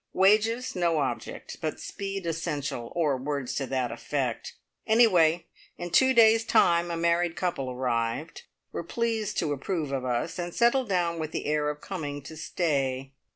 Wages 0.13 0.75
no 0.75 0.97
object, 0.97 1.57
but 1.61 1.79
speed 1.79 2.25
essential, 2.25 2.91
or 2.95 3.17
words 3.17 3.53
to 3.53 3.67
that 3.67 3.91
effect. 3.91 4.53
Anyway, 4.87 5.45
in 5.77 5.91
two 5.91 6.11
days' 6.11 6.43
time 6.43 6.89
a 6.89 6.97
married 6.97 7.35
couple 7.35 7.69
arrived, 7.69 8.41
were 8.71 8.81
pleased 8.81 9.37
to 9.37 9.53
approve 9.53 9.91
of 9.91 10.03
us, 10.03 10.39
and 10.39 10.55
settled 10.55 10.89
down 10.89 11.19
with 11.19 11.31
the 11.31 11.45
air 11.45 11.69
of 11.69 11.81
coming 11.81 12.23
to 12.23 12.35
stay. 12.35 13.11